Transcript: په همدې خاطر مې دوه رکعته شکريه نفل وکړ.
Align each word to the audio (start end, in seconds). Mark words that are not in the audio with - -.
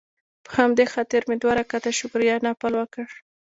په 0.45 0.51
همدې 0.59 0.85
خاطر 0.93 1.21
مې 1.29 1.35
دوه 1.41 1.53
رکعته 1.59 1.91
شکريه 1.99 2.35
نفل 2.47 2.73
وکړ. 2.77 3.07